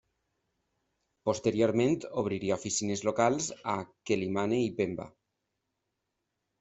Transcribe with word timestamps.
Posteriorment 1.29 1.93
obriria 2.21 2.57
oficines 2.61 3.03
locals 3.09 3.51
a 3.75 3.79
Quelimane 4.09 4.63
i 4.69 4.73
Pemba. 4.81 5.07